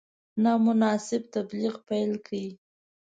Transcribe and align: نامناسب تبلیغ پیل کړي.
نامناسب 0.43 1.21
تبلیغ 1.35 1.73
پیل 1.87 2.11
کړي. 2.25 2.47